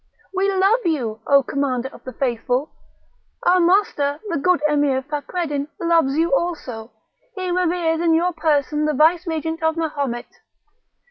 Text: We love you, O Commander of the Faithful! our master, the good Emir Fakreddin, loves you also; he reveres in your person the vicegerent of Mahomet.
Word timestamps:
We 0.33 0.51
love 0.51 0.83
you, 0.83 1.19
O 1.27 1.43
Commander 1.43 1.89
of 1.89 2.03
the 2.05 2.13
Faithful! 2.13 2.71
our 3.45 3.59
master, 3.59 4.19
the 4.29 4.37
good 4.39 4.59
Emir 4.67 5.03
Fakreddin, 5.03 5.67
loves 5.79 6.17
you 6.17 6.33
also; 6.33 6.89
he 7.35 7.51
reveres 7.51 8.01
in 8.01 8.15
your 8.15 8.33
person 8.33 8.85
the 8.85 8.95
vicegerent 8.95 9.61
of 9.61 9.77
Mahomet. 9.77 10.39